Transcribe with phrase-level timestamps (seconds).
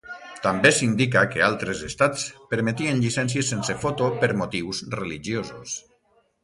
[0.45, 5.81] També s'indica que altres estats permetien llicències sense foto per motius religiosos.